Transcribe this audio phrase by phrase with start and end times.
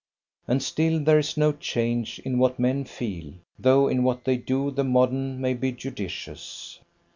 [0.47, 4.71] And still there is no change in what men feel, though in what they do
[4.71, 6.79] the modern may be judicious.